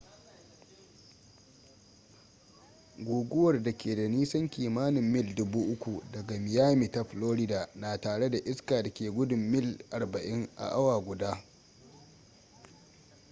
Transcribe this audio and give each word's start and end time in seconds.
guguwar 3.05 3.63
da 3.63 3.71
ke 3.77 3.95
da 3.95 4.07
nisan 4.07 4.49
kimanin 4.49 5.03
mil 5.11 5.25
3,000 5.33 6.01
daga 6.11 6.39
miami 6.39 6.89
ta 6.91 7.03
florida 7.03 7.69
na 7.75 7.97
tare 7.97 8.29
da 8.29 8.37
iska 8.37 8.83
da 8.83 8.89
ke 8.93 9.09
gudun 9.11 9.39
mil 9.39 9.77
40 9.91 10.47
a 10.55 10.67
awa 10.69 10.99
guda 11.01 11.29
64 11.29 11.39
kph 11.39 11.43